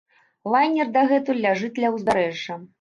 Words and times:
Лайнер 0.55 0.89
дагэтуль 0.95 1.43
ляжыць 1.45 1.73
ля 1.85 1.95
ўзбярэжжа. 1.99 2.63